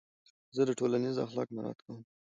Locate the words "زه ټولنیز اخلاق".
0.55-1.47